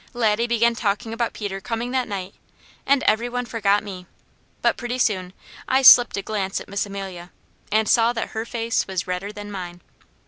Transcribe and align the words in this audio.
Laddie 0.15 0.47
began 0.47 0.73
talking 0.73 1.13
about 1.13 1.31
Peter 1.31 1.61
coming 1.61 1.91
that 1.91 2.07
night, 2.07 2.33
and 2.87 3.03
every 3.03 3.29
one 3.29 3.45
forgot 3.45 3.83
me, 3.83 4.07
but 4.63 4.75
pretty 4.75 4.97
soon 4.97 5.31
I 5.67 5.83
slipped 5.83 6.17
a 6.17 6.23
glance 6.23 6.59
at 6.59 6.67
Miss 6.67 6.87
Amelia, 6.87 7.29
and 7.71 7.87
saw 7.87 8.11
that 8.13 8.29
her 8.29 8.43
face 8.43 8.87
was 8.87 9.05
redder 9.05 9.31
than 9.31 9.51
mine. 9.51 9.81